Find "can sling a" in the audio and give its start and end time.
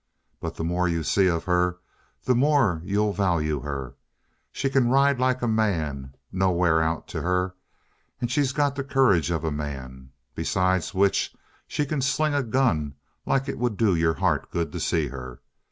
11.85-12.41